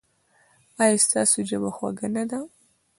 ایا 0.83 0.97
ستاسو 1.05 1.37
ژبه 1.49 1.69
خوږه 1.75 2.07
نه 2.15 2.23
ده؟ 2.29 2.39